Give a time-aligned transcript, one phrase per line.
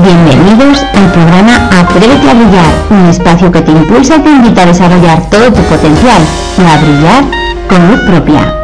[0.00, 4.66] Bienvenidos al programa Atrévete a brillar, un espacio que te impulsa y te invita a
[4.66, 6.22] desarrollar todo tu potencial
[6.56, 7.24] y a brillar
[7.68, 8.54] con luz propia.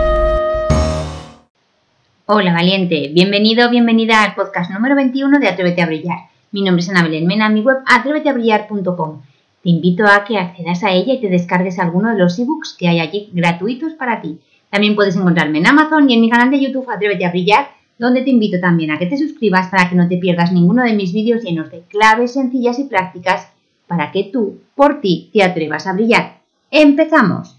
[2.26, 6.18] Hola valiente, bienvenido o bienvenida al podcast número 21 de Atrévete a brillar.
[6.52, 9.22] Mi nombre es Ana Belén Mena, mi web atréveteabrillar.com.
[9.64, 12.86] Te invito a que accedas a ella y te descargues alguno de los ebooks que
[12.86, 14.38] hay allí gratuitos para ti.
[14.70, 18.22] También puedes encontrarme en Amazon y en mi canal de YouTube Atrévete a brillar donde
[18.22, 21.12] te invito también a que te suscribas para que no te pierdas ninguno de mis
[21.12, 23.48] vídeos llenos de claves sencillas y prácticas
[23.86, 26.38] para que tú, por ti, te atrevas a brillar.
[26.70, 27.56] ¡Empezamos!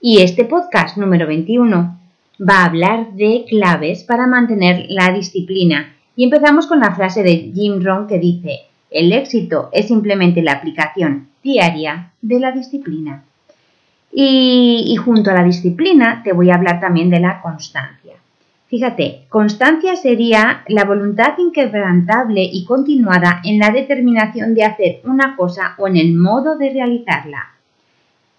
[0.00, 1.98] Y este podcast número 21
[2.40, 5.94] va a hablar de claves para mantener la disciplina.
[6.14, 10.52] Y empezamos con la frase de Jim Rohn que dice, el éxito es simplemente la
[10.52, 13.24] aplicación diaria de la disciplina.
[14.12, 18.14] Y, y junto a la disciplina te voy a hablar también de la constancia.
[18.68, 25.74] Fíjate, constancia sería la voluntad inquebrantable y continuada en la determinación de hacer una cosa
[25.78, 27.52] o en el modo de realizarla.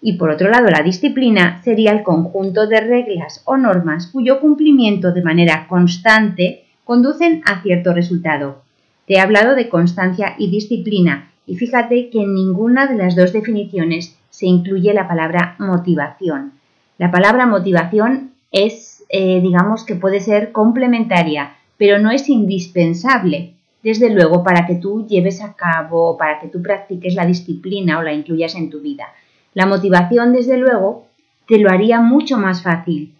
[0.02, 5.12] Y por otro lado, la disciplina sería el conjunto de reglas o normas cuyo cumplimiento
[5.12, 8.62] de manera constante conducen a cierto resultado.
[9.06, 13.32] Te he hablado de constancia y disciplina y fíjate que en ninguna de las dos
[13.32, 16.52] definiciones se incluye la palabra motivación.
[16.98, 24.10] La palabra motivación es eh, digamos que puede ser complementaria, pero no es indispensable, desde
[24.10, 28.12] luego, para que tú lleves a cabo, para que tú practiques la disciplina o la
[28.12, 29.06] incluyas en tu vida.
[29.54, 31.06] La motivación, desde luego,
[31.46, 33.14] te lo haría mucho más fácil,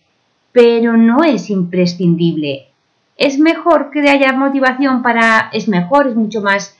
[0.52, 2.66] pero no es imprescindible.
[3.16, 5.50] Es mejor que haya motivación para...
[5.52, 6.76] es mejor, es mucho más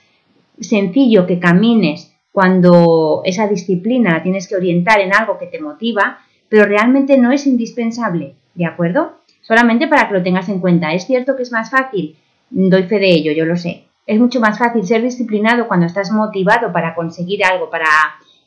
[0.59, 6.19] sencillo que camines cuando esa disciplina la tienes que orientar en algo que te motiva,
[6.47, 8.35] pero realmente no es indispensable.
[8.55, 9.19] ¿De acuerdo?
[9.41, 10.93] Solamente para que lo tengas en cuenta.
[10.93, 12.17] Es cierto que es más fácil,
[12.49, 13.85] doy fe de ello, yo lo sé.
[14.05, 17.87] Es mucho más fácil ser disciplinado cuando estás motivado para conseguir algo, para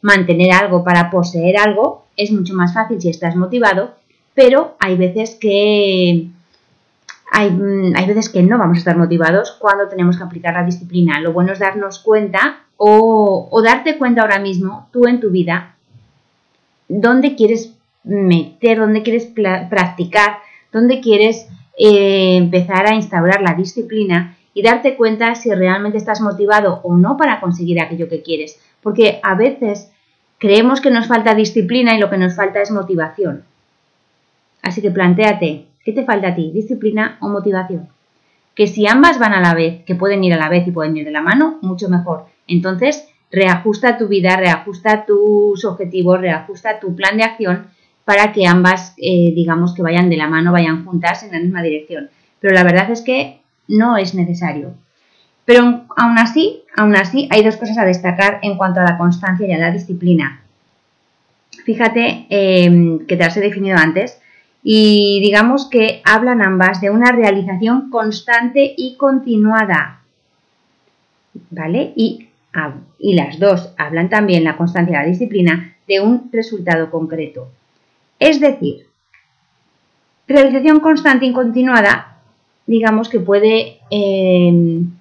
[0.01, 2.05] mantener algo, para poseer algo.
[2.17, 3.95] Es mucho más fácil si estás motivado,
[4.35, 6.29] pero hay veces que
[7.31, 10.65] hay, mm, hay, veces que no vamos a estar motivados cuando tenemos que aplicar la
[10.65, 11.21] disciplina.
[11.21, 15.77] Lo bueno es darnos cuenta o, o darte cuenta ahora mismo, tú en tu vida,
[16.89, 17.75] dónde quieres
[18.05, 20.39] meter, dónde quieres practicar,
[20.73, 21.49] dónde quieres
[21.79, 27.17] eh, empezar a instaurar la disciplina y darte cuenta si realmente estás motivado o no
[27.17, 28.61] para conseguir aquello que quieres.
[28.83, 29.91] Porque a veces
[30.39, 33.45] creemos que nos falta disciplina y lo que nos falta es motivación.
[34.63, 36.51] Así que planteate, ¿qué te falta a ti?
[36.53, 37.89] ¿Disciplina o motivación?
[38.55, 40.97] Que si ambas van a la vez, que pueden ir a la vez y pueden
[40.97, 42.27] ir de la mano, mucho mejor.
[42.47, 47.67] Entonces, reajusta tu vida, reajusta tus objetivos, reajusta tu plan de acción
[48.05, 51.63] para que ambas, eh, digamos, que vayan de la mano, vayan juntas en la misma
[51.63, 52.11] dirección.
[52.41, 54.75] Pero la verdad es que no es necesario.
[55.45, 59.47] Pero aún así, aún así, hay dos cosas a destacar en cuanto a la constancia
[59.47, 60.41] y a la disciplina.
[61.65, 64.21] Fíjate em, que te las he definido antes
[64.65, 70.01] y digamos que hablan ambas de una realización constante y continuada.
[71.51, 71.93] ¿Vale?
[71.97, 76.91] Y, ah, y las dos hablan también, la constancia y la disciplina, de un resultado
[76.91, 77.49] concreto.
[78.23, 78.87] Es decir,
[80.29, 82.19] realización constante y continuada,
[82.69, 84.93] digamos que puede, em,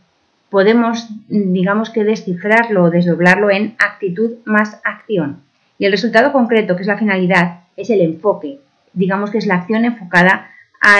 [0.49, 5.43] podemos, digamos que descifrarlo o desdoblarlo en actitud más acción.
[5.77, 8.57] Y el resultado concreto, que es la finalidad, es el enfoque,
[8.93, 10.49] digamos que es la acción enfocada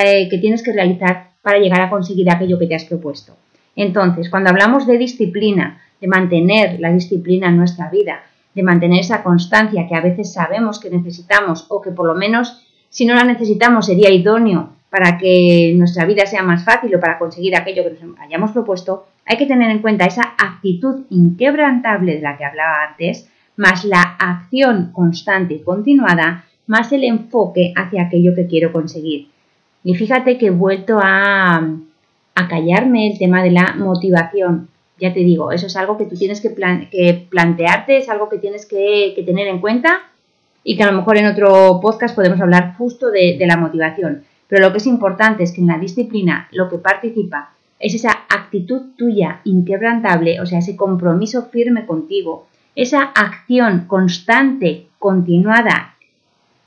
[0.05, 3.35] eh, que tienes que realizar para llegar a conseguir aquello que te has propuesto.
[3.75, 8.21] Entonces, cuando hablamos de disciplina, de mantener la disciplina en nuestra vida,
[8.53, 12.61] de mantener esa constancia que a veces sabemos que necesitamos o que por lo menos
[12.89, 17.17] si no la necesitamos sería idóneo para que nuestra vida sea más fácil o para
[17.17, 22.21] conseguir aquello que nos hayamos propuesto, hay que tener en cuenta esa actitud inquebrantable de
[22.21, 28.35] la que hablaba antes, más la acción constante y continuada, más el enfoque hacia aquello
[28.35, 29.29] que quiero conseguir.
[29.85, 31.65] Y fíjate que he vuelto a,
[32.35, 34.67] a callarme el tema de la motivación,
[35.01, 36.51] ya te digo, eso es algo que tú tienes que,
[37.29, 40.03] plantearte, es algo que tienes que, tener en cuenta
[40.63, 44.23] y que a lo mejor en otro podcast podemos hablar justo de, de la motivación.
[44.47, 48.11] Pero lo que es importante es que en la disciplina lo que participa es esa
[48.29, 52.45] actitud tuya inquebrantable, o sea, ese compromiso firme contigo,
[52.75, 55.95] esa acción constante, continuada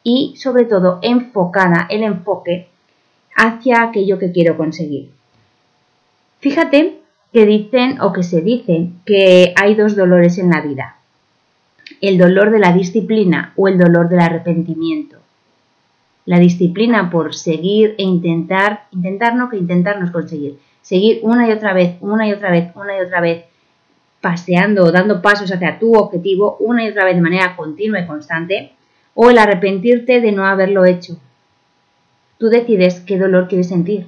[0.02, 2.66] y sobre todo enfocada, el enfoque
[3.36, 5.10] hacia aquello que quiero conseguir.
[6.40, 7.03] Fíjate
[7.34, 10.98] que dicen o que se dice que hay dos dolores en la vida,
[12.00, 15.18] el dolor de la disciplina o el dolor del arrepentimiento.
[16.26, 21.72] La disciplina por seguir e intentar, intentar no que intentarnos conseguir, seguir una y otra
[21.72, 23.46] vez, una y otra vez, una y otra vez,
[24.20, 28.06] paseando o dando pasos hacia tu objetivo una y otra vez de manera continua y
[28.06, 28.70] constante,
[29.14, 31.18] o el arrepentirte de no haberlo hecho.
[32.38, 34.06] Tú decides qué dolor quieres sentir.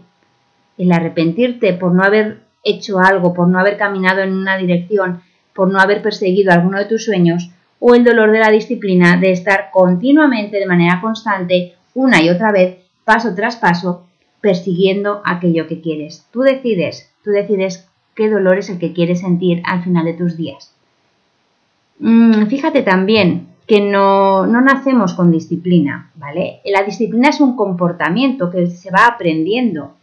[0.78, 5.22] El arrepentirte por no haber hecho algo, por no haber caminado en una dirección,
[5.54, 9.32] por no haber perseguido alguno de tus sueños, o el dolor de la disciplina de
[9.32, 14.06] estar continuamente de manera constante, una y otra vez, paso tras paso,
[14.40, 16.26] persiguiendo aquello que quieres.
[16.30, 20.36] Tú decides, tú decides qué dolor es el que quieres sentir al final de tus
[20.36, 20.72] días.
[21.98, 26.60] Mm, fíjate también que no, no nacemos con disciplina, ¿vale?
[26.64, 29.96] La disciplina es un comportamiento que se va aprendiendo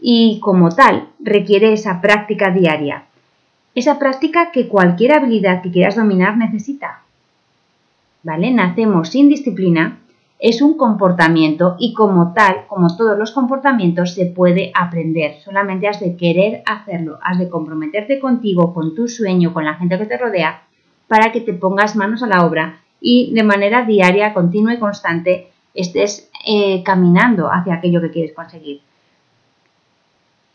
[0.00, 3.04] y como tal requiere esa práctica diaria.
[3.74, 7.02] Esa práctica que cualquier habilidad que quieras dominar necesita.
[8.22, 8.50] ¿Vale?
[8.50, 9.98] Nacemos sin disciplina,
[10.38, 15.40] es un comportamiento y como tal, como todos los comportamientos, se puede aprender.
[15.44, 19.98] Solamente has de querer hacerlo, has de comprometerte contigo, con tu sueño, con la gente
[19.98, 20.62] que te rodea,
[21.08, 25.48] para que te pongas manos a la obra y de manera diaria, continua y constante
[25.74, 28.80] estés eh, caminando hacia aquello que quieres conseguir.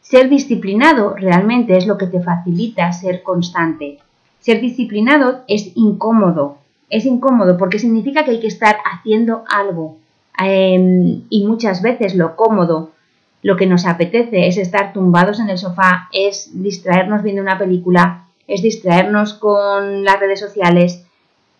[0.07, 3.97] Ser disciplinado realmente es lo que te facilita ser constante.
[4.39, 6.59] Ser disciplinado es incómodo,
[6.91, 9.97] es incómodo porque significa que hay que estar haciendo algo.
[10.37, 12.91] Em, y muchas veces lo cómodo,
[13.41, 18.25] lo que nos apetece es estar tumbados en el sofá, es distraernos viendo una película,
[18.47, 21.03] es distraernos con las redes sociales,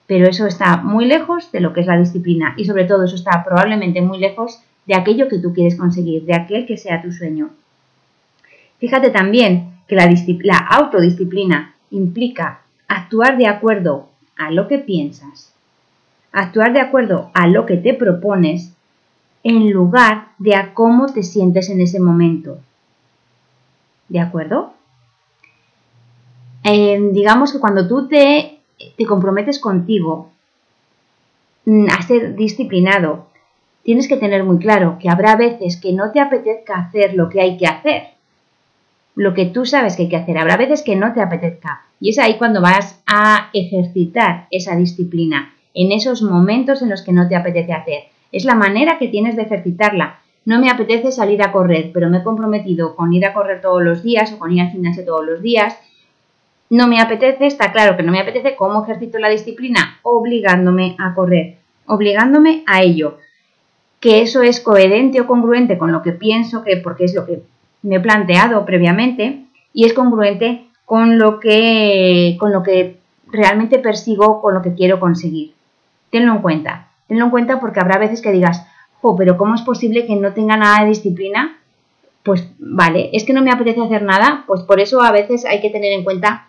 [0.06, 3.16] pero eso está muy lejos de lo que es la disciplina y sobre todo eso
[3.16, 7.12] está probablemente muy lejos de aquello que tú quieres conseguir, de aquel que sea tu
[7.12, 7.50] sueño.
[8.86, 15.52] Fíjate también que la, autodisciplina implica actuar de acuerdo a lo que piensas,
[16.32, 18.76] actuar de acuerdo a lo que te propones,
[19.44, 22.60] en lugar de a cómo te sientes en ese momento.
[24.08, 24.74] ¿De acuerdo?
[26.64, 28.60] Eh, digamos que cuando tú te,
[28.96, 30.30] te comprometes contigo
[31.66, 33.26] mm, a ser disciplinado,
[33.82, 37.42] tienes que tener muy claro que habrá veces que no te apetezca hacer lo que
[37.42, 38.15] hay que hacer
[39.16, 40.38] lo que tú sabes que hay que hacer.
[40.38, 41.84] Habrá veces que no te apetezca.
[42.00, 47.14] Y es ahí cuando vas a ejercitar esa disciplina, en esos momentos en los que
[47.14, 48.04] no te apetece hacer.
[48.32, 50.20] Es la manera que tienes de ejercitarla.
[50.44, 53.82] No me apetece salir a correr, pero me he comprometido con ir a correr todos
[53.82, 55.78] los días o con ir al gimnasio todos los días.
[56.70, 58.56] No me apetece, está claro que no me apetece.
[58.56, 60.00] ¿Cómo ejercito la disciplina?
[60.04, 61.58] Obligándome a correr,
[61.88, 63.18] obligándome a ello.
[64.00, 67.42] Que eso es coherente o congruente con lo que pienso que, porque es lo que
[67.86, 72.98] me he planteado previamente y es congruente con lo que, con lo que
[73.28, 75.54] realmente persigo, con lo que quiero conseguir.
[76.10, 76.88] Tenlo en cuenta.
[77.08, 78.66] Tenlo en cuenta porque habrá veces que digas,
[79.02, 81.60] oh, pero ¿cómo es posible que no tenga nada de disciplina?
[82.24, 85.62] Pues vale, es que no me apetece hacer nada, pues por eso a veces hay
[85.62, 86.48] que tener en cuenta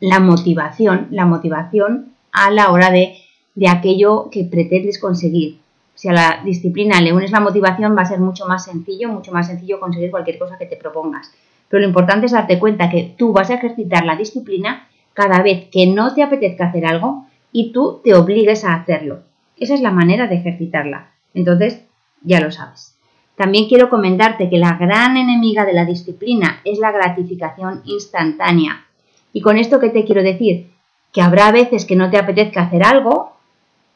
[0.00, 3.16] la motivación, la motivación a la hora de,
[3.54, 5.60] de aquello que pretendes conseguir
[5.98, 9.32] si a la disciplina le unes la motivación, va a ser mucho más sencillo, mucho
[9.32, 11.32] más sencillo conseguir cualquier cosa que te propongas.
[11.68, 15.66] Pero lo importante es darte cuenta que tú vas a ejercitar la disciplina cada vez
[15.72, 19.22] que no te apetezca hacer algo y tú te obligues a hacerlo.
[19.58, 21.08] Esa es la manera de ejercitarla.
[21.34, 21.82] Entonces,
[22.22, 22.96] ya lo sabes.
[23.34, 28.86] También quiero comentarte que la gran enemiga de la disciplina es la gratificación instantánea.
[29.32, 30.70] Y con esto, ¿qué te quiero decir?
[31.12, 33.32] Que habrá veces que no te apetezca hacer algo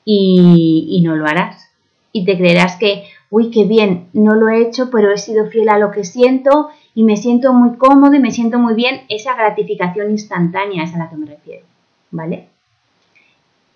[0.04, 1.71] y, y no lo harás
[2.12, 5.68] y te creerás que, uy, qué bien, no lo he hecho, pero he sido fiel
[5.68, 9.02] a lo que siento y me siento muy cómodo y me siento muy bien.
[9.08, 11.64] Esa gratificación instantánea es a la que me refiero,
[12.10, 12.48] ¿vale?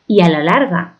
[0.07, 0.99] Y a la larga,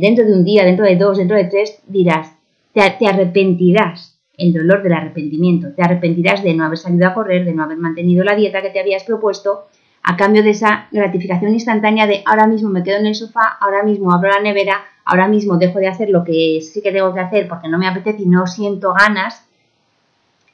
[0.00, 2.32] dentro de un día, dentro de dos, dentro de tres, dirás,
[2.72, 5.72] te, te arrepentirás el dolor del arrepentimiento.
[5.74, 8.70] Te arrepentirás de no haber salido a correr, de no haber mantenido la dieta que
[8.70, 9.66] te habías propuesto,
[10.08, 13.82] a cambio de esa gratificación instantánea de ahora mismo me quedo en el sofá, ahora
[13.82, 17.20] mismo abro la nevera, ahora mismo dejo de hacer lo que sí que tengo que
[17.20, 19.46] hacer porque no me apetece y no siento ganas,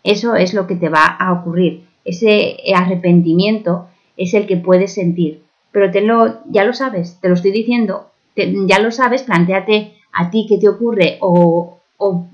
[0.02, 1.84] eso es lo que te va a ocurrir.
[2.04, 5.44] Ese arrepentimiento es el que puedes sentir.
[5.70, 10.46] Pero tenlo, ya lo sabes, te lo estoy diciendo, ya lo sabes, planteate a ti
[10.48, 11.78] qué te ocurre o,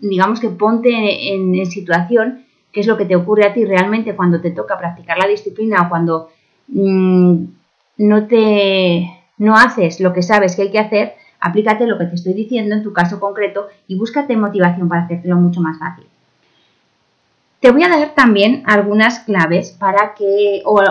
[0.00, 4.40] digamos que ponte en, situación qué es lo que te ocurre a ti realmente cuando
[4.40, 6.30] te toca practicar la disciplina o cuando
[6.72, 7.44] mm,
[7.98, 12.14] no te no haces lo que sabes que hay que hacer Aplícate lo que te
[12.14, 16.04] estoy diciendo en tu caso concreto y búscate motivación para hacértelo mucho más fácil.
[17.60, 20.82] Te voy a dar también algunas claves para que, o,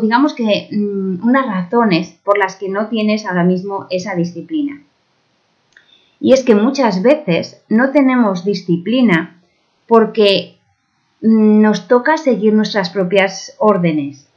[0.00, 4.82] digamos que mm, unas razones por las que no tienes ahora mismo esa disciplina.
[6.20, 9.40] Y es que muchas veces no tenemos disciplina
[9.86, 10.56] porque
[11.20, 14.28] mm, nos toca seguir nuestras propias órdenes.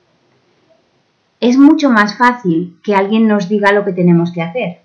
[1.39, 4.79] Es mucho más fácil que alguien nos diga lo que tenemos que hacer.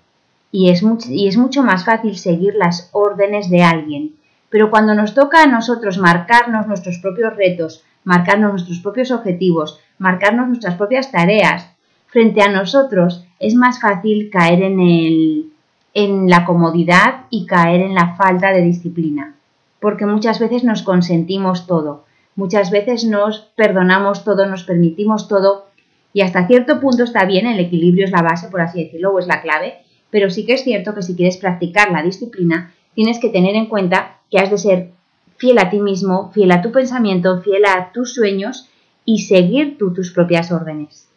[0.51, 4.15] Y es, y es mucho más fácil seguir las órdenes de alguien.
[4.49, 10.47] Pero cuando nos toca a nosotros marcarnos nuestros propios retos, marcarnos nuestros propios objetivos, marcarnos
[10.47, 11.69] nuestras propias tareas,
[12.07, 15.53] frente a nosotros es más fácil caer en, el,
[15.95, 19.35] en la comodidad y caer en la falta de disciplina.
[19.79, 22.05] Porque muchas veces nos consentimos todo,
[22.35, 25.72] muchas veces nos perdonamos todo, nos permitimos todo
[26.13, 29.19] y hasta cierto punto está bien, el equilibrio es la base, por así decirlo, o
[29.19, 29.79] es la clave,
[30.11, 33.65] pero sí que es cierto que si quieres practicar la disciplina, tienes que tener en
[33.65, 34.91] cuenta que has de ser
[35.37, 38.69] fiel a ti mismo, fiel a tu pensamiento, fiel a tus sueños
[39.05, 41.09] y seguir tú tus propias órdenes.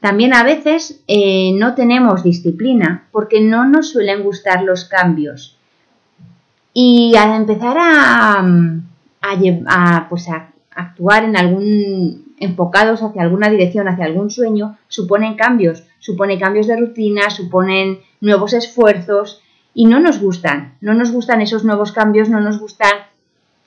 [0.00, 5.58] También a veces eh, no tenemos disciplina porque no nos suelen gustar los cambios.
[6.72, 8.44] Y al empezar a,
[9.20, 15.84] a, pues a actuar en algún enfocados hacia alguna dirección, hacia algún sueño, suponen cambios,
[15.98, 19.42] supone cambios de rutina, suponen nuevos esfuerzos
[19.74, 22.86] y no nos gustan, no nos gustan esos nuevos cambios, no nos gusta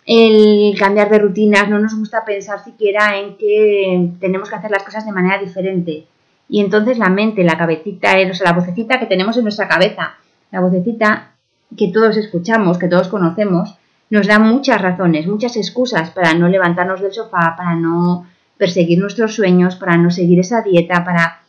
[0.05, 4.83] el cambiar de rutinas, no nos gusta pensar siquiera en que tenemos que hacer las
[4.83, 6.07] cosas de manera diferente.
[6.47, 10.15] Y entonces la mente, la cabecita, o sea, la vocecita que tenemos en nuestra cabeza,
[10.51, 11.33] la vocecita
[11.77, 13.77] que todos escuchamos, que todos conocemos,
[14.09, 19.35] nos da muchas razones, muchas excusas para no levantarnos del sofá, para no perseguir nuestros
[19.35, 21.41] sueños, para no seguir esa dieta, para,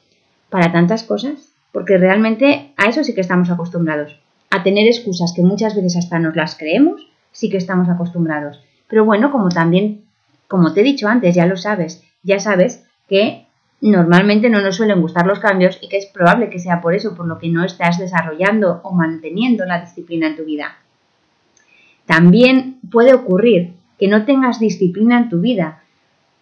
[0.49, 4.19] para tantas cosas, porque realmente a eso sí que estamos acostumbrados,
[4.50, 8.62] a tener excusas que muchas veces hasta nos las creemos, sí que estamos acostumbrados.
[8.88, 10.05] Pero bueno, como también,
[10.49, 13.47] como te he dicho antes, ya lo sabes, ya sabes que
[13.81, 17.14] normalmente no nos suelen gustar los cambios y que es probable que sea por eso,
[17.14, 20.76] por lo que no estás desarrollando o manteniendo la disciplina en tu vida.
[22.11, 25.85] También puede ocurrir que no tengas disciplina en tu vida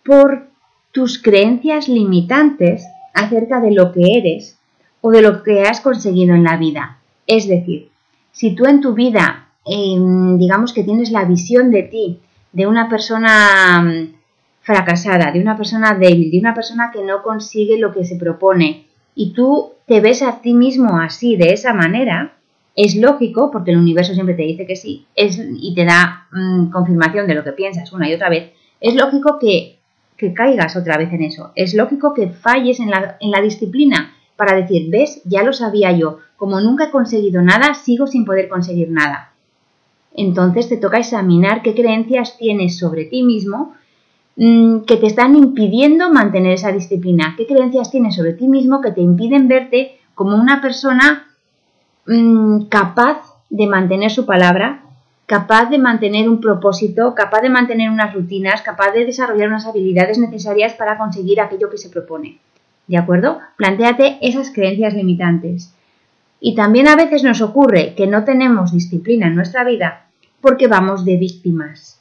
[0.02, 0.46] por
[0.92, 4.56] tus creencias limitantes acerca de lo que eres
[5.02, 6.96] o de lo que has conseguido en la vida.
[7.26, 7.90] Es decir,
[8.32, 12.20] si tú en tu vida, em, digamos que tienes la visión de ti,
[12.50, 14.14] de una persona mm,
[14.62, 18.86] fracasada, de una persona débil, de una persona que no consigue lo que se propone,
[19.14, 22.37] y tú te ves a ti mismo así, de esa manera,
[22.78, 26.70] es lógico, porque el universo siempre te dice que sí, es, y te da mm,
[26.70, 29.80] confirmación de lo que piensas una y otra vez, es lógico que,
[30.16, 34.14] que, caigas otra vez en eso, es lógico que falles en la, en la disciplina
[34.36, 38.48] para decir, ves, ya lo sabía yo, como nunca he conseguido nada, sigo sin poder
[38.48, 39.32] conseguir nada.
[40.14, 43.74] Entonces te toca examinar qué creencias tienes sobre ti mismo
[44.36, 48.92] mm, que te están impidiendo mantener esa disciplina, qué creencias tienes sobre ti mismo que
[48.92, 51.27] te impiden verte como una persona
[52.08, 54.80] Mm, capaz de mantener su palabra,
[55.26, 60.16] capaz de mantener un propósito, capaz de mantener unas rutinas, capaz de desarrollar unas habilidades
[60.16, 62.38] necesarias para conseguir aquello que se propone.
[62.86, 63.40] ¿De acuerdo?
[63.56, 65.74] Plantéate esas creencias limitantes.
[66.40, 70.06] Y también a veces nos ocurre que no tenemos disciplina en nuestra vida
[70.40, 72.00] porque vamos de víctimas.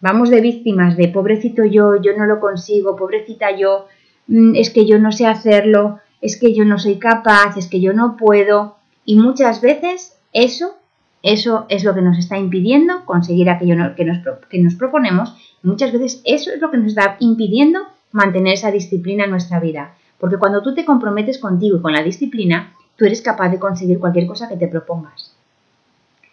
[0.00, 3.88] Vamos de víctimas de pobrecito yo, yo no lo consigo, pobrecita yo,
[4.28, 7.80] mm, es que yo no sé hacerlo, es que yo no soy capaz, es que
[7.80, 8.77] yo no puedo.
[9.08, 10.76] Y muchas veces eso,
[11.22, 14.18] eso es lo que nos está impidiendo conseguir aquello que nos,
[14.50, 15.34] que nos proponemos.
[15.64, 17.80] Y muchas veces eso es lo que nos está impidiendo
[18.12, 19.94] mantener esa disciplina en nuestra vida.
[20.18, 23.98] Porque cuando tú te comprometes contigo y con la disciplina, tú eres capaz de conseguir
[23.98, 25.34] cualquier cosa que te propongas.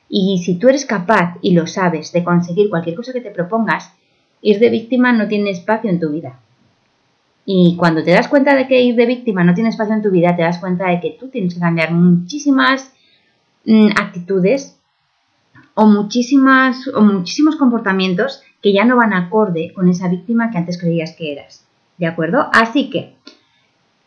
[0.10, 3.94] Y si tú eres capaz y lo sabes de conseguir cualquier cosa que te propongas,
[4.42, 6.42] ir de víctima no tiene espacio en tu vida.
[7.46, 10.10] Y cuando te das cuenta de que ir de víctima no tiene espacio en tu
[10.10, 12.92] vida, te das cuenta de que tú tienes que cambiar muchísimas
[13.66, 14.78] mm, actitudes
[15.76, 20.80] o, muchísimas, o muchísimos comportamientos que ya no van acorde con esa víctima que antes
[20.80, 21.64] creías que eras.
[21.98, 22.50] ¿De acuerdo?
[22.52, 23.14] Así que,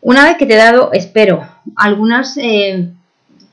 [0.00, 2.90] una vez que te he dado, espero, algunos eh,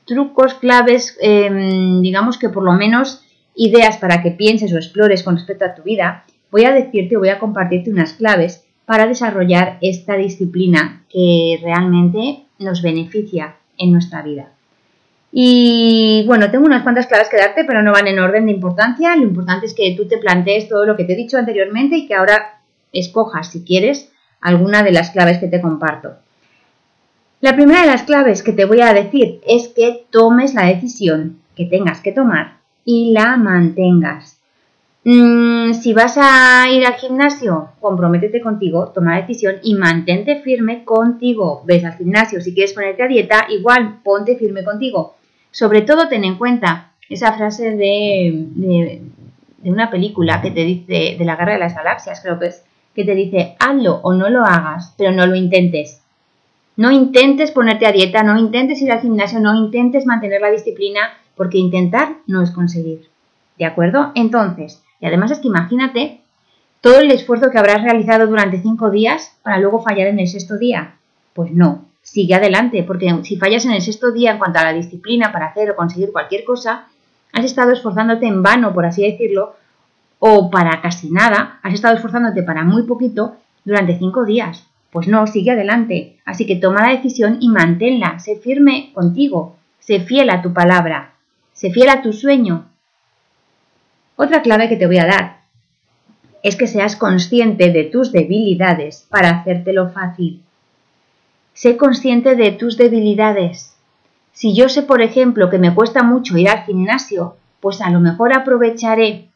[0.04, 3.22] trucos, claves, em, digamos que por lo menos
[3.54, 7.28] ideas para que pienses o explores con respecto a tu vida, voy a decirte, voy
[7.28, 14.52] a compartirte unas claves para desarrollar esta disciplina que realmente nos beneficia en nuestra vida.
[15.32, 19.14] Y bueno, tengo unas cuantas claves que darte, pero no van en orden de importancia.
[19.16, 22.06] Lo importante es que tú te plantees todo lo que te he dicho anteriormente y
[22.06, 22.60] que ahora
[22.92, 26.14] escojas, si quieres, alguna de las claves que te comparto.
[27.40, 31.40] La primera de las claves que te voy a decir es que tomes la decisión
[31.54, 34.35] que tengas que tomar y la mantengas.
[35.08, 40.84] Mm, si vas a ir al gimnasio, comprométete contigo, toma la decisión y mantente firme
[40.84, 41.62] contigo.
[41.64, 45.14] Ves al gimnasio, si quieres ponerte a dieta, igual ponte firme contigo.
[45.52, 49.02] Sobre todo ten en cuenta esa frase de, de,
[49.62, 53.04] una película que te dice, de la guerra de las galaxias, creo que es, que
[53.04, 56.02] te dice, hazlo o no lo hagas, pero no lo intentes.
[56.76, 61.12] No intentes ponerte a dieta, no intentes ir al gimnasio, no intentes mantener la disciplina,
[61.36, 63.08] porque intentar no es conseguir.
[63.56, 64.10] ¿De acuerdo?
[64.16, 66.20] Entonces, y además es que imagínate
[66.80, 70.56] todo el esfuerzo que habrás realizado durante cinco días para luego fallar en el sexto
[70.58, 70.96] día.
[71.34, 74.72] Pues no, sigue adelante, porque si fallas en el sexto día en cuanto a la
[74.72, 76.86] disciplina para hacer o conseguir cualquier cosa,
[77.32, 79.56] has estado esforzándote en vano, por así decirlo,
[80.18, 84.66] o para casi nada, has estado esforzándote para muy poquito durante cinco días.
[84.90, 86.16] Pues no, sigue adelante.
[86.24, 88.18] Así que toma la decisión y manténla.
[88.18, 89.56] Sé firme contigo.
[89.78, 91.14] Sé fiel a tu palabra.
[91.52, 92.66] Sé fiel a tu sueño.
[94.16, 95.40] Otra clave que te voy a dar
[96.42, 100.42] es que seas consciente de tus debilidades para hacértelo fácil.
[101.54, 103.76] Sé consciente de tus debilidades.
[104.32, 108.00] Si yo sé, por ejemplo, que me cuesta mucho ir al gimnasio, pues a lo
[108.00, 109.28] mejor aprovecharé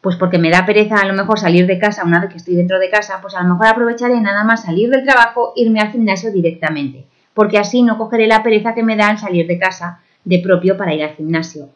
[0.00, 2.54] pues porque me da pereza a lo mejor salir de casa una vez que estoy
[2.54, 5.90] dentro de casa, pues a lo mejor aprovecharé nada más salir del trabajo, irme al
[5.90, 7.04] gimnasio directamente,
[7.34, 10.76] porque así no cogeré la pereza que me da al salir de casa de propio
[10.76, 11.68] para ir al gimnasio.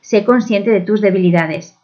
[0.00, 1.76] Sé consciente de tus debilidades.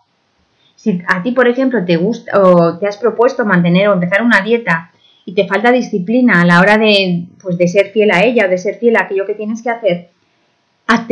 [0.77, 4.43] Si a ti, por ejemplo, te gusta o te has propuesto mantener o empezar una
[4.43, 4.93] dieta
[5.25, 8.49] y te falta disciplina a la hora de, pues, de ser fiel a ella o
[8.49, 10.11] de ser fiel a aquello que tienes que hacer,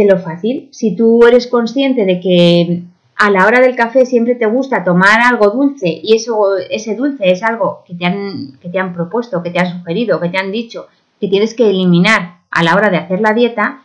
[0.06, 0.68] lo fácil.
[0.70, 2.82] Si tú eres consciente de que
[3.16, 7.30] a la hora del café siempre te gusta tomar algo dulce y eso, ese dulce
[7.30, 10.38] es algo que te, han, que te han propuesto, que te han sugerido, que te
[10.38, 10.86] han dicho
[11.20, 13.82] que tienes que eliminar a la hora de hacer la dieta,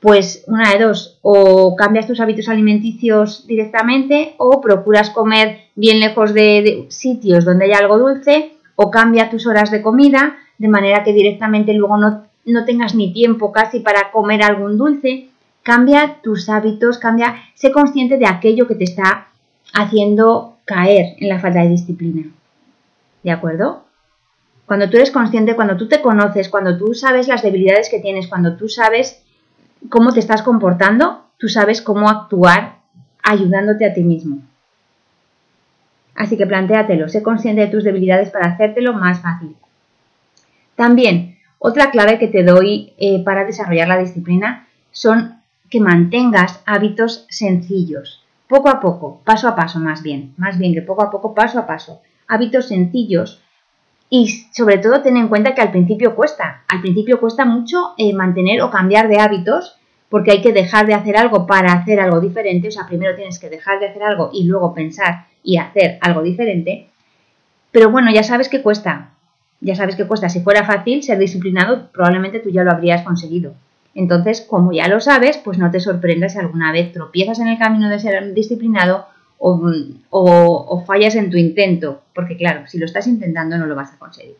[0.00, 6.34] pues una de dos, o cambias tus hábitos alimenticios directamente o procuras comer bien lejos
[6.34, 11.12] de, sitios donde haya algo dulce o cambia tus horas de comida de manera que
[11.12, 15.28] directamente luego no, no tengas ni tiempo casi para comer algún dulce
[15.68, 19.28] Cambia tus hábitos, cambia, sé consciente de aquello que te está
[19.74, 22.30] haciendo caer en la falta de disciplina.
[23.22, 23.84] ¿De acuerdo?
[24.64, 28.28] Cuando tú eres consciente, cuando tú te conoces, cuando tú sabes las debilidades que tienes,
[28.28, 29.22] cuando tú sabes
[29.88, 32.76] cómo te estás comportando, tú sabes cómo actuar
[33.22, 34.42] ayudándote a ti mismo.
[36.14, 39.54] Así que plantéatelo, sé consciente de tus debilidades para hacértelo más fácil.
[40.74, 45.38] También, otra clave que te doy eh, para desarrollar la disciplina son
[45.70, 50.82] que mantengas hábitos sencillos, poco a poco, paso a paso más bien, más bien que
[50.82, 53.42] poco a poco, paso a paso, hábitos sencillos
[54.10, 58.14] y sobre todo ten en cuenta que al principio cuesta, al principio cuesta mucho eh,
[58.14, 59.76] mantener o cambiar de hábitos
[60.08, 63.38] porque hay que dejar de hacer algo para hacer algo diferente, o sea, primero tienes
[63.38, 66.88] que dejar de hacer algo y luego pensar y hacer algo diferente,
[67.70, 69.10] pero bueno, ya sabes que cuesta,
[69.60, 73.54] ya sabes que cuesta, si fuera fácil ser disciplinado, probablemente tú ya lo habrías conseguido.
[73.94, 77.58] Entonces, como ya lo sabes, pues no te sorprendas si alguna vez tropiezas en el
[77.58, 79.06] camino de ser disciplinado
[79.38, 83.98] o, fallas en tu intento, porque claro, si lo estás intentando no lo vas a
[83.98, 84.36] conseguir.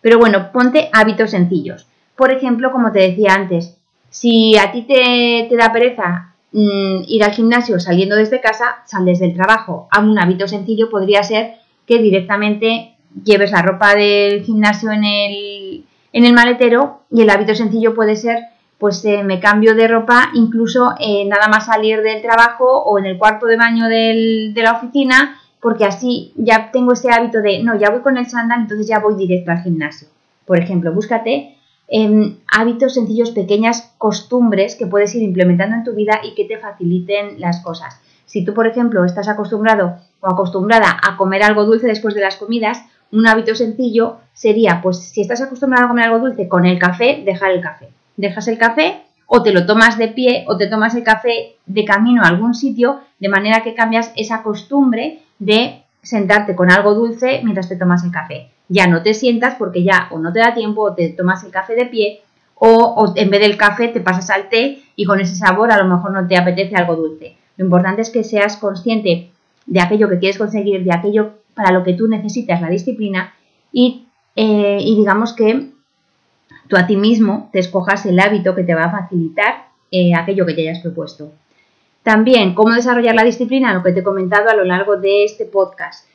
[0.00, 1.86] Pero bueno, ponte hábitos sencillos.
[2.16, 3.76] Por ejemplo, como te decía antes,
[4.10, 9.26] si a ti te, da pereza mm, ir al gimnasio saliendo desde casa, sal desde
[9.26, 9.88] el trabajo.
[9.90, 11.54] A un hábito sencillo podría ser
[11.86, 17.54] que directamente lleves la ropa del gimnasio en el, en el maletero y el hábito
[17.54, 18.38] sencillo puede ser
[18.82, 23.06] pues eh, me cambio de ropa incluso eh, nada más salir del trabajo o en
[23.06, 27.78] el cuarto de baño de la oficina, porque así ya tengo ese hábito de, no,
[27.78, 30.08] ya voy con el chándal, entonces ya voy directo al gimnasio.
[30.44, 36.18] Por ejemplo, búscate em, hábitos sencillos, pequeñas costumbres que puedes ir implementando en tu vida
[36.24, 38.00] y que te faciliten las cosas.
[38.26, 42.34] Si tú, por ejemplo, estás acostumbrado o acostumbrada a comer algo dulce después de las
[42.34, 46.80] comidas, un hábito sencillo sería, pues si estás acostumbrado a comer algo dulce con el
[46.80, 50.66] café, dejar el café dejas el café o te lo tomas de pie o te
[50.66, 55.82] tomas el café de camino a algún sitio, de manera que cambias esa costumbre de
[56.02, 58.50] sentarte con algo dulce mientras te tomas el café.
[58.68, 61.50] Ya no te sientas porque ya o no te da tiempo o te tomas el
[61.50, 62.20] café de pie
[62.54, 65.88] o, en vez del café te pasas al té y con ese sabor a lo
[65.88, 67.34] mejor no te apetece algo dulce.
[67.56, 69.30] Lo importante es que seas consciente
[69.66, 73.34] de aquello que quieres conseguir, de aquello para lo que tú necesitas la disciplina
[73.72, 75.71] y, eh, digamos que
[76.68, 80.46] tú a ti mismo te escojas el hábito que te va a facilitar eh, aquello
[80.46, 81.32] que te hayas propuesto.
[82.02, 85.44] También, cómo desarrollar la disciplina, lo que te he comentado a lo largo de este
[85.44, 86.08] podcast.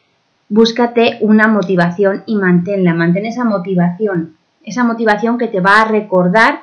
[0.49, 6.61] Búscate una motivación y manténla, mantén esa motivación, esa motivación que te va a recordar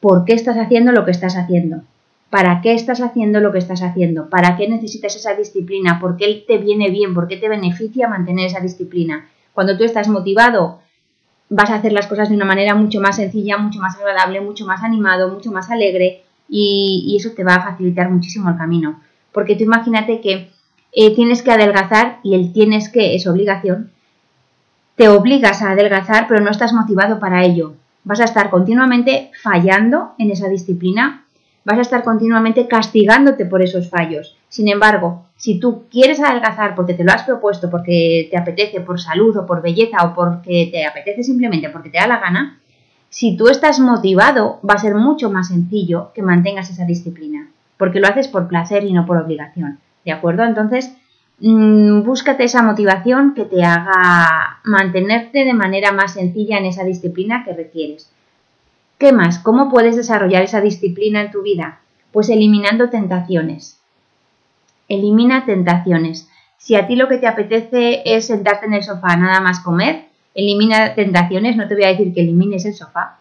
[0.00, 1.82] por qué estás haciendo lo que estás haciendo,
[2.30, 6.44] para qué estás haciendo lo que estás haciendo, para qué necesitas esa disciplina, por qué
[6.46, 9.28] te viene bien, por qué te beneficia mantener esa disciplina.
[9.52, 10.80] Cuando tú estás motivado
[11.50, 14.64] vas a hacer las cosas de una manera mucho más sencilla, mucho más agradable, mucho
[14.64, 19.00] más animado, mucho más alegre y, eso te va a facilitar muchísimo el camino.
[19.32, 20.50] Porque tú imagínate que
[20.92, 23.90] eh, tienes que adelgazar y el tienes que es obligación,
[24.96, 27.74] te obligas a adelgazar pero no estás motivado para ello.
[28.02, 31.24] vas a estar continuamente fallando en esa disciplina,
[31.64, 34.36] vas a estar continuamente castigándote por esos fallos.
[34.50, 39.00] Sin embargo, si tú quieres adelgazar porque te lo has propuesto, porque te apetece por
[39.00, 42.58] salud o por belleza o porque te apetece simplemente porque te da la gana,
[43.08, 48.00] si tú estás motivado va a ser mucho más sencillo que mantengas esa disciplina, porque
[48.00, 49.78] lo haces por placer y no por obligación.
[50.04, 50.42] ¿De acuerdo?
[50.42, 50.92] Entonces,
[51.38, 57.44] mmm, búscate esa motivación que te haga mantenerte de manera más sencilla en esa disciplina
[57.44, 58.10] que requieres.
[58.98, 59.38] ¿Qué más?
[59.38, 61.78] ¿Cómo puedes desarrollar esa disciplina en tu vida?
[62.12, 63.79] Pues eliminando tentaciones.
[64.90, 66.28] Elimina tentaciones.
[66.58, 70.08] Si a ti lo que te apetece es sentarte en el sofá nada más comer,
[70.34, 71.56] elimina tentaciones.
[71.56, 73.20] No te voy a decir que elimines el sofá,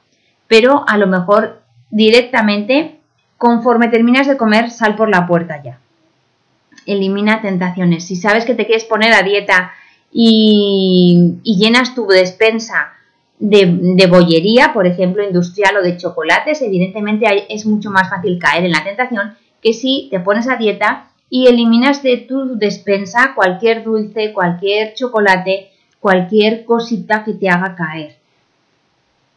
[0.49, 2.99] pero a lo mejor directamente,
[3.38, 5.79] conforme terminas de comer, sal por la puerta ya
[6.86, 8.05] elimina tentaciones.
[8.05, 9.71] Si sabes que te quieres poner a dieta
[10.12, 12.93] y, llenas tu despensa
[13.39, 18.71] de, bollería, por ejemplo, industrial o de chocolates, evidentemente es mucho más fácil caer en
[18.71, 24.33] la tentación que si te pones a dieta y eliminas de tu despensa cualquier dulce,
[24.33, 28.15] cualquier chocolate, cualquier cosita que te haga caer.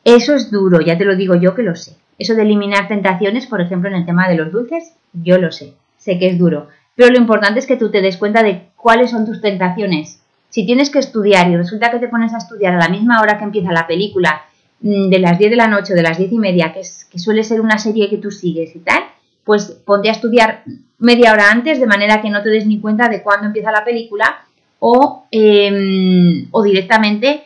[0.04, 1.96] Eso es duro, ya te lo digo yo que lo sé.
[2.18, 5.74] Eso de eliminar tentaciones, por ejemplo, en el tema de los dulces, yo lo sé,
[5.98, 6.68] sé que es duro.
[6.94, 10.22] Pero lo importante es que tú te des cuenta de cuáles son tus tentaciones.
[10.50, 13.38] Si tienes que estudiar y resulta que te pones a estudiar a la misma hora
[13.38, 14.42] que empieza la película,
[14.80, 17.06] mm, de las 10 de la noche o de las 10 y media, que, es,
[17.06, 19.02] que suele ser una serie que tú sigues y tal,
[19.44, 20.64] pues ponte a estudiar
[21.02, 23.84] media hora antes de manera que no te des ni cuenta de cuándo empieza la
[23.84, 24.44] película
[24.78, 27.44] o, em, o directamente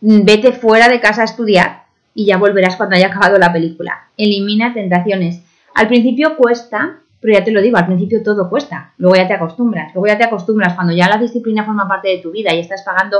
[0.00, 1.84] mm, vete fuera de casa a estudiar
[2.14, 4.08] y ya volverás cuando haya acabado la película.
[4.16, 5.40] Elimina tentaciones.
[5.74, 9.34] Al principio cuesta, pero ya te lo digo, al principio todo cuesta, luego ya te
[9.34, 12.58] acostumbras, luego ya te acostumbras, cuando ya la disciplina forma parte de tu vida y
[12.58, 13.18] estás pagando,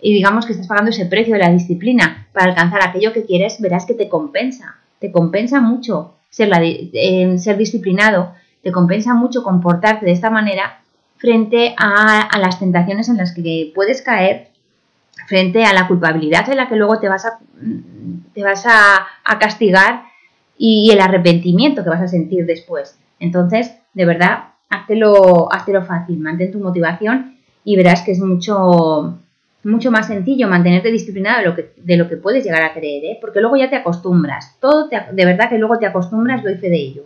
[0.00, 3.60] y digamos que estás pagando ese precio de la disciplina para alcanzar aquello que quieres,
[3.60, 8.32] verás que te compensa, te compensa mucho ser, eh, ser disciplinado,
[8.66, 10.80] te compensa mucho comportarte de esta manera
[11.18, 14.48] frente a, las tentaciones en las que puedes caer,
[15.28, 17.38] frente a la culpabilidad en la que luego te vas a,
[18.34, 20.02] te vas a, a castigar
[20.58, 22.98] y el arrepentimiento que vas a sentir después.
[23.20, 25.48] Entonces, de verdad, háztelo,
[25.86, 29.16] fácil, mantén tu motivación y verás que es mucho,
[29.62, 33.04] mucho más sencillo mantenerte disciplinado de lo que, de lo que puedes llegar a creer,
[33.04, 33.18] ¿eh?
[33.20, 34.56] porque luego ya te acostumbras.
[34.58, 37.04] Todo de verdad que luego te acostumbras, doy fe de ello.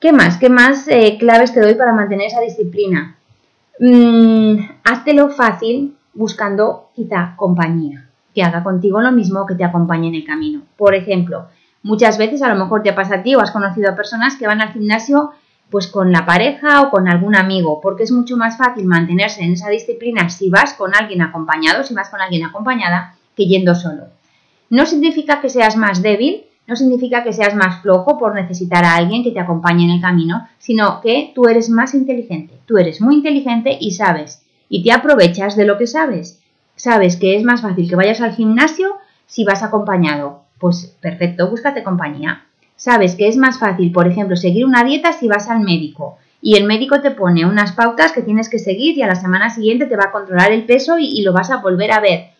[0.00, 0.38] ¿Qué más?
[0.38, 3.16] ¿Qué más eh, claves te doy para mantener esa disciplina?
[3.78, 10.16] Mm, háztelo fácil buscando quizá compañía, que haga contigo lo mismo que te acompañe en
[10.16, 10.62] el camino.
[10.76, 11.46] Por ejemplo,
[11.82, 14.46] Muchas veces a lo mejor te pasa a ti o has conocido a personas que
[14.46, 15.32] van al gimnasio
[15.70, 19.52] pues con la pareja o con algún amigo, porque es mucho más fácil mantenerse en
[19.52, 24.08] esa disciplina si vas con alguien acompañado, si vas con alguien acompañada, que yendo solo.
[24.68, 28.94] No significa que seas más débil, no significa que seas más flojo por necesitar a
[28.94, 33.00] alguien que te acompañe en el camino, sino que tú eres más inteligente, tú eres
[33.00, 36.40] muy inteligente y sabes, y te aprovechas de lo que sabes.
[36.76, 38.94] Sabes que es más fácil que vayas al gimnasio
[39.26, 42.44] si vas acompañado, pues perfecto, búscate compañía.
[42.76, 46.56] Sabes que es más fácil, por ejemplo, seguir una dieta si vas al médico y
[46.56, 49.86] el médico te pone unas pautas que tienes que seguir y a la semana siguiente
[49.86, 52.30] te va a controlar el peso y, lo vas a volver a ver.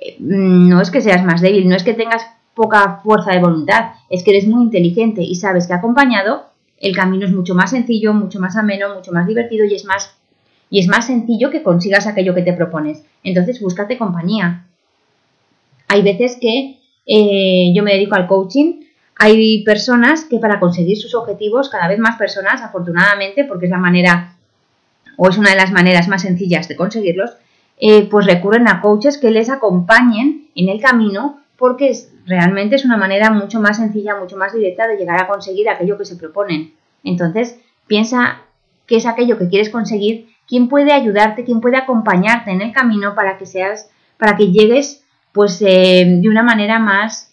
[0.00, 2.22] Eh, no es que seas más débil, no es que tengas
[2.58, 6.48] poca fuerza de voluntad, es que eres muy inteligente y sabes que acompañado
[6.80, 10.14] el camino es mucho más sencillo, mucho más ameno, mucho más divertido y es más
[10.70, 13.02] y es más sencillo que consigas aquello que te propones.
[13.24, 14.66] Entonces, búscate compañía.
[15.88, 18.80] Hay veces que eh, yo me dedico al coaching.
[19.16, 23.78] Hay personas que para conseguir sus objetivos, cada vez más personas, afortunadamente, porque es la
[23.78, 24.36] manera
[25.16, 27.30] o es una de las maneras más sencillas de conseguirlos,
[27.80, 31.92] eh, pues recurren a coaches que les acompañen en el camino porque
[32.28, 35.96] realmente es una manera mucho más sencilla, mucho más directa de llegar a conseguir aquello
[35.98, 36.74] que se proponen.
[37.02, 38.42] Entonces, piensa
[38.86, 43.14] qué es aquello que quieres conseguir, quién puede ayudarte, quién puede acompañarte en el camino
[43.14, 47.32] para que seas, para que llegues pues eh, de una manera más,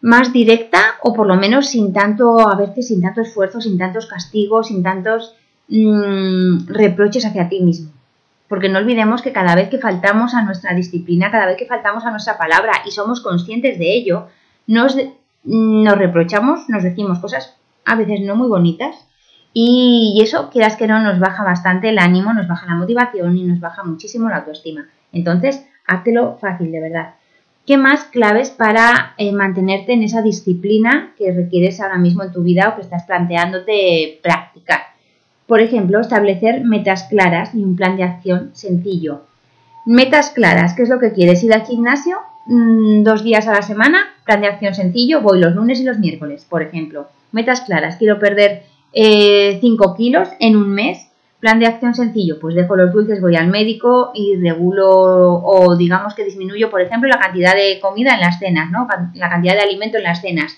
[0.00, 4.06] más directa o por lo menos sin tanto, a veces sin tanto esfuerzo, sin tantos
[4.06, 5.34] castigos, sin tantos
[5.68, 7.95] mm, reproches hacia ti mismo.
[8.48, 12.04] Porque no olvidemos que cada vez que faltamos a nuestra disciplina, cada vez que faltamos
[12.04, 14.28] a nuestra palabra y somos conscientes de ello,
[14.66, 14.96] nos,
[15.44, 19.06] nos reprochamos, nos decimos cosas a veces no muy bonitas
[19.58, 23.44] y eso, quieras que no, nos baja bastante el ánimo, nos baja la motivación y
[23.44, 24.86] nos baja muchísimo la autoestima.
[25.12, 27.14] Entonces, háztelo fácil, de verdad.
[27.64, 32.42] ¿Qué más claves para eh, mantenerte en esa disciplina que requieres ahora mismo en tu
[32.42, 34.80] vida o que estás planteándote practicar?
[35.46, 39.22] Por ejemplo, establecer metas claras y un plan de acción sencillo.
[39.84, 41.44] Metas claras, ¿qué es lo que quieres?
[41.44, 42.18] ¿Ir al gimnasio?
[42.46, 45.98] mm, dos días a la semana, plan de acción sencillo, voy los lunes y los
[45.98, 47.08] miércoles, por ejemplo.
[47.32, 49.60] Metas claras, quiero perder 5 eh,
[49.96, 51.08] kilos en un mes,
[51.40, 56.14] plan de acción sencillo, pues dejo los dulces, voy al médico y regulo o digamos
[56.14, 58.88] que disminuyo, por ejemplo, la cantidad de comida en las cenas, ¿no?
[59.14, 60.56] La cantidad de alimento en las cenas.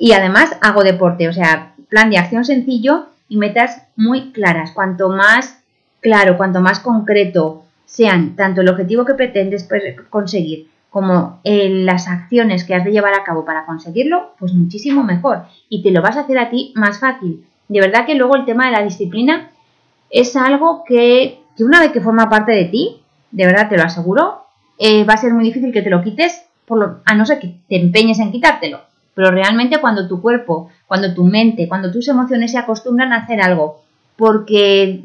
[0.00, 4.72] Y además hago deporte, o sea, plan de acción sencillo y metas muy claras.
[4.72, 5.62] Cuanto más
[6.00, 9.66] claro, cuanto más concreto sean tanto el objetivo que pretendes
[10.10, 15.02] conseguir como eh, las acciones que has de llevar a cabo para conseguirlo, pues muchísimo
[15.02, 15.44] mejor.
[15.70, 17.46] Y te lo vas a hacer a ti más fácil.
[17.68, 19.50] De verdad que luego el tema de la disciplina
[20.10, 24.44] es algo que, una vez que forma parte de ti, de verdad te lo aseguro,
[24.78, 27.38] eh, va a ser muy difícil que te lo quites, por lo, a no ser
[27.38, 28.80] que te empeñes en quitártelo.
[29.14, 33.40] Pero realmente cuando tu cuerpo, cuando tu mente, cuando tus emociones se acostumbran a hacer
[33.40, 33.80] algo
[34.14, 35.02] porque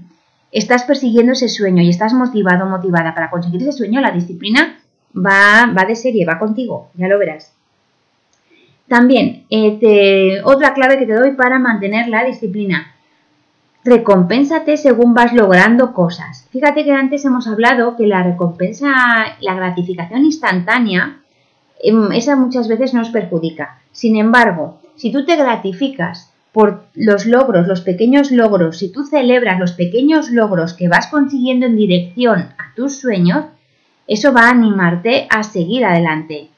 [0.51, 4.79] estás persiguiendo ese sueño y estás motivado motivada para conseguir ese sueño, la disciplina
[5.15, 7.53] va, va de serie, va contigo, ya lo verás.
[8.89, 12.93] También, eh, otra clave que te doy para mantener la disciplina.
[13.85, 16.49] Recompénsate según vas logrando cosas.
[16.51, 18.89] Fíjate que antes hemos hablado que la recompensa,
[19.39, 21.19] la gratificación instantánea,
[21.81, 23.79] em, esa muchas veces nos perjudica.
[23.93, 29.59] Sin embargo, si tú te gratificas por los logros, los pequeños logros, si tú celebras
[29.59, 33.45] los pequeños logros que vas consiguiendo en dirección a tus sueños,
[34.07, 36.49] eso va a animarte a seguir adelante.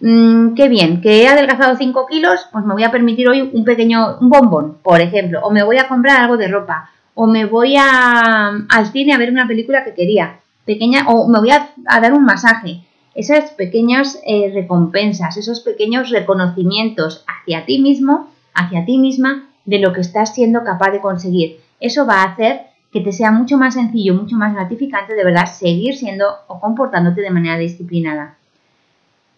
[0.00, 3.64] Mm, qué bien, que he adelgazado 5 kilos, pues me voy a permitir hoy un
[3.64, 7.46] pequeño un bombón, por ejemplo, o me voy a comprar algo de ropa, o me
[7.46, 11.70] voy a, al cine a ver una película que quería, pequeña, o me voy a,
[11.86, 12.82] dar un masaje.
[13.16, 19.94] Esas pequeñas eh, recompensas, esos pequeños reconocimientos hacia ti mismo, hacia ti misma, de lo
[19.94, 21.60] que estás siendo capaz de conseguir.
[21.80, 25.46] Eso va a hacer que te sea mucho más sencillo, mucho más gratificante de verdad
[25.46, 28.36] seguir siendo o comportándote de manera disciplinada.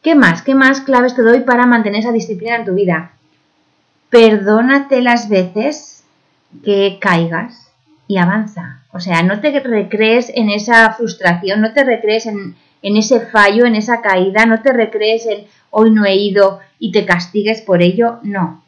[0.03, 0.43] ¿Qué más?
[0.43, 3.13] ¿Qué más claves te doy para mantener esa disciplina en tu vida?
[4.11, 6.05] Perdónate las veces
[6.65, 7.71] que caigas
[8.09, 8.83] y avanza.
[8.93, 13.65] O sea, no te recrees en esa frustración, no te recrees en, en ese fallo,
[13.67, 17.83] en esa caída, no te recrees en hoy no he ido y te castigues por
[17.83, 18.19] ello.
[18.23, 18.63] No,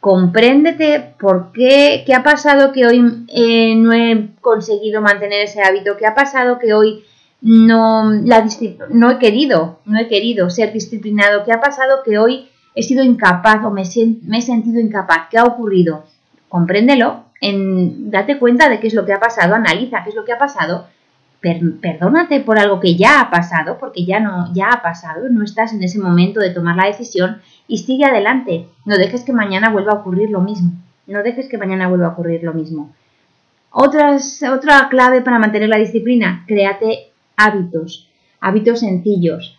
[0.00, 5.96] compréndete por qué, qué ha pasado que hoy eh, no he conseguido mantener ese hábito,
[5.96, 7.04] qué ha pasado que hoy
[7.40, 8.46] no, la,
[8.90, 13.02] no he querido, no he querido ser disciplinado, qué ha pasado que hoy he sido
[13.02, 13.82] incapaz o me,
[14.22, 16.04] me he sentido incapaz, qué ha ocurrido.
[16.48, 20.24] Compréndelo, en, date cuenta de qué es lo que ha pasado, analiza qué es lo
[20.24, 20.86] que ha pasado
[21.80, 25.72] perdónate por algo que ya ha pasado, porque ya no, ya ha pasado, no estás
[25.72, 28.66] en ese momento de tomar la decisión y sigue adelante.
[28.84, 30.72] No dejes que mañana vuelva a ocurrir lo mismo.
[31.06, 32.92] No dejes que mañana vuelva a ocurrir lo mismo.
[33.70, 34.18] Otra
[34.90, 38.08] clave para mantener la disciplina, créate hábitos,
[38.40, 39.58] hábitos sencillos.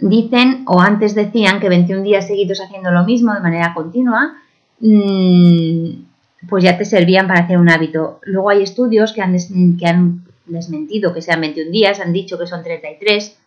[0.00, 4.34] Dicen, o antes decían, que 21 días seguidos haciendo lo mismo de manera continua,
[4.80, 5.88] mm,
[6.48, 8.20] pues ya te servían para hacer un hábito.
[8.22, 9.36] Luego hay estudios que han,
[9.78, 13.38] que han desmentido que sean 21 días, han dicho que son 33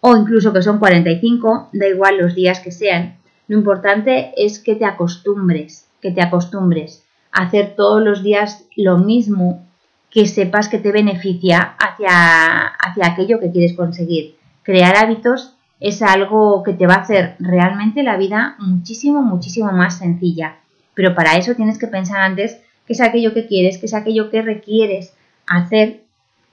[0.00, 3.16] o incluso que son 45, da igual los días que sean.
[3.48, 8.98] Lo importante es que te acostumbres, que te acostumbres a hacer todos los días lo
[8.98, 9.66] mismo
[10.10, 14.36] que sepas que te beneficia hacia, hacia aquello que quieres conseguir.
[14.62, 19.98] Crear hábitos es algo que te va a hacer realmente la vida muchísimo, muchísimo más
[19.98, 20.56] sencilla.
[20.94, 24.30] Pero para eso tienes que pensar antes qué es aquello que quieres, qué es aquello
[24.30, 25.14] que requieres
[25.46, 26.03] hacer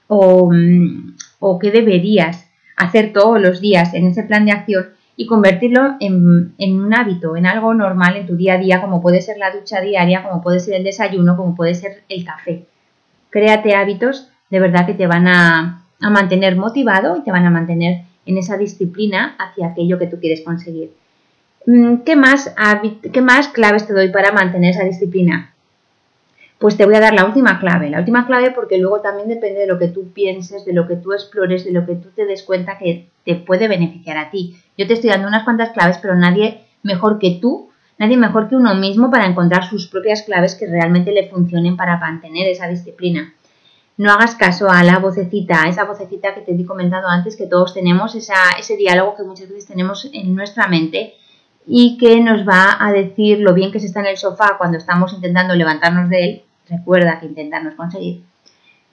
[0.08, 5.96] Mm, o, qué deberías hacer todos los días en ese plan de acción y convertirlo
[6.00, 9.50] en, un hábito, en algo normal en tu día a día, como puede ser la
[9.50, 12.66] ducha diaria, como puede ser el desayuno, como puede ser el café.
[13.30, 17.50] Créate hábitos de verdad que te van a, a mantener motivado y te van a
[17.50, 20.92] mantener en esa disciplina hacia aquello que tú quieres conseguir.
[21.66, 22.54] Mm, ¿Qué más,
[23.12, 25.51] ¿Qué más claves te doy para mantener esa disciplina?
[26.62, 27.90] Pues te voy a dar la última clave.
[27.90, 30.94] La última clave porque luego también depende de lo que tú pienses, de lo que
[30.94, 34.56] tú explores, de lo que tú te des cuenta que te puede beneficiar a ti.
[34.78, 38.54] Yo te estoy dando unas cuantas claves, pero nadie mejor que tú, nadie mejor que
[38.54, 43.34] uno mismo para encontrar sus propias claves que realmente le funcionen para mantener esa disciplina.
[43.96, 47.48] No hagas caso a la vocecita, a esa vocecita que te he comentado antes, que
[47.48, 51.14] todos tenemos, ese diálogo que muchas veces tenemos en nuestra mente
[51.66, 54.78] y que nos va a decir lo bien que se está en el sofá cuando
[54.78, 56.42] estamos intentando levantarnos de él
[56.72, 58.24] recuerda que intentarnos conseguir.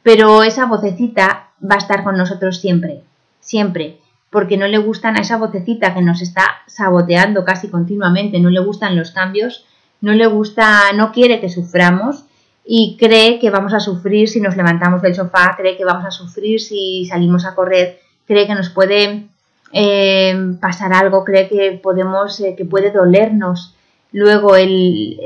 [0.03, 3.01] Pero esa vocecita va a estar con nosotros siempre,
[3.39, 8.49] siempre, porque no le gustan a esa vocecita que nos está saboteando casi continuamente, no
[8.49, 9.65] le gustan los cambios,
[10.01, 12.25] no le gusta, no quiere que suframos
[12.65, 16.11] y cree que vamos a sufrir si nos levantamos del sofá, cree que vamos a
[16.11, 19.25] sufrir si salimos a correr, cree que nos puede
[19.73, 23.75] eh, pasar algo, cree que podemos, eh, que puede dolernos
[24.11, 25.19] luego el,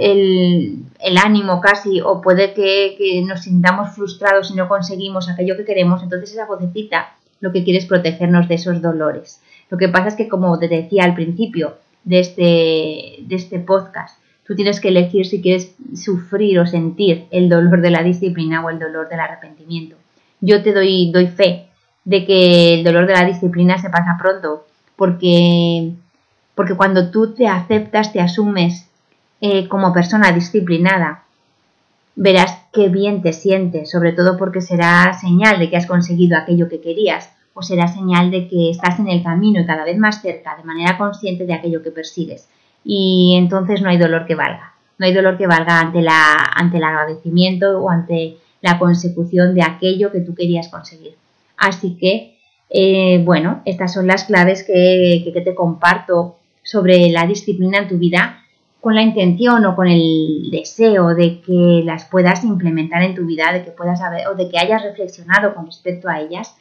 [1.00, 5.65] el, ánimo casi, o puede que, que, nos sintamos frustrados si no conseguimos aquello que
[5.65, 9.41] queremos, entonces esa vocecita lo que quiere es protegernos de esos dolores.
[9.69, 14.19] Lo que pasa es que, como te decía al principio de este, de este podcast,
[14.46, 18.69] tú tienes que elegir si quieres sufrir o sentir el dolor de la disciplina o
[18.69, 19.96] el dolor del arrepentimiento.
[20.41, 21.67] Yo te doy, doy fe
[22.06, 24.65] de que el dolor de la disciplina se pasa pronto,
[24.96, 25.93] porque,
[26.56, 28.89] porque cuando tú te aceptas, te asumes
[29.42, 31.24] eh, como persona disciplinada,
[32.16, 36.70] verás qué bien te sientes, sobre todo porque será señal de que has conseguido aquello
[36.70, 40.22] que querías, o será señal de que estás en el camino y cada vez más
[40.22, 42.48] cerca, de manera consciente de aquello que persigues.
[42.84, 44.74] Y entonces no hay dolor que valga.
[44.98, 49.63] No hay dolor que valga ante, la, ante el agradecimiento o ante la consecución de
[49.63, 51.16] aquello que tú querías conseguir.
[51.58, 52.38] Así que,
[52.70, 58.39] eh, bueno, estas son las claves que, te comparto sobre la disciplina en tu vida
[58.84, 63.54] con la intención o con el deseo de que las puedas implementar en tu vida,
[63.54, 66.58] de que puedas saber o de que hayas reflexionado con respecto a ellas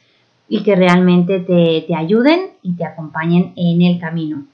[0.47, 4.45] y que realmente te, te, ayuden y te acompañen en el camino.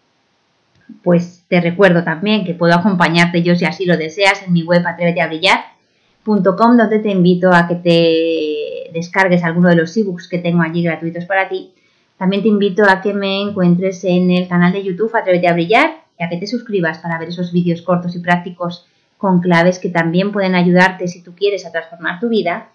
[1.04, 4.82] Pues te recuerdo también que puedo acompañarte yo si así lo deseas en mi web
[4.88, 10.82] atreveteabrillar.com donde te invito a que te descargues alguno de los ebooks que tengo allí
[10.82, 11.72] gratuitos para ti.
[12.20, 16.04] También te invito a que me encuentres en el canal de YouTube Atrévete a Brillar
[16.20, 18.86] y a que te suscribas para ver esos vídeos cortos y prácticos
[19.18, 22.72] con claves que también pueden ayudarte si tú quieres a transformar tu vida.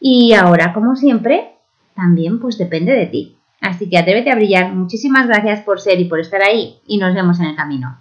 [0.00, 1.52] Y ahora, como siempre,
[1.94, 3.36] también pues depende de ti.
[3.60, 4.74] Así que atrévete a brillar.
[4.74, 8.00] Muchísimas gracias por ser y por estar ahí y nos vemos en el camino.